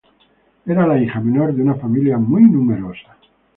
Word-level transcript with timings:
Era 0.65 0.87
la 0.87 0.97
hija 0.99 1.19
menor 1.21 1.53
de 1.53 1.61
una 1.61 1.75
familia 1.75 2.17
muy 2.17 2.41
numerosa. 2.41 3.15